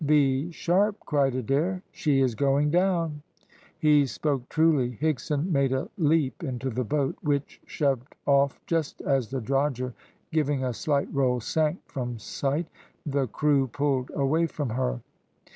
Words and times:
"Be 0.03 0.49
sharp," 0.49 0.99
cried 1.01 1.35
Adair. 1.35 1.83
"She 1.91 2.21
is 2.21 2.33
going 2.33 2.71
down!" 2.71 3.21
He 3.77 4.07
spoke 4.07 4.49
truly. 4.49 4.97
Higson 4.99 5.51
made 5.51 5.71
a 5.71 5.89
leap 5.95 6.43
into 6.43 6.71
the 6.71 6.83
boat, 6.83 7.15
which 7.21 7.61
shoved 7.67 8.15
off 8.25 8.59
just 8.65 9.01
as 9.01 9.29
the 9.29 9.39
drogher, 9.41 9.93
giving 10.31 10.63
a 10.63 10.73
slight 10.73 11.13
roll, 11.13 11.39
sank 11.39 11.81
from 11.85 12.17
sight. 12.17 12.65
The 13.05 13.27
crew 13.27 13.67
pulled 13.67 14.09
away 14.15 14.47
from 14.47 14.69
her. 14.71 15.01